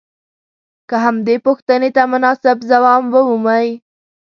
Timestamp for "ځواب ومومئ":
2.69-3.67